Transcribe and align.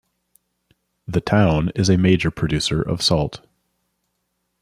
The 1.07 1.21
town 1.21 1.71
is 1.75 1.87
a 1.87 1.95
major 1.95 2.31
producer 2.31 2.81
of 2.81 3.03
salt. 3.03 3.41